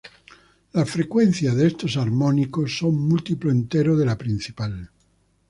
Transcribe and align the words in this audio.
Las 0.73 0.89
frecuencias 0.89 1.55
de 1.55 1.67
estos 1.67 1.95
armónicos 1.95 2.75
son 2.75 2.95
un 2.95 3.07
múltiplo 3.07 3.51
entero 3.51 3.95
de 3.95 4.05
la 4.07 4.17
principal. 4.17 4.89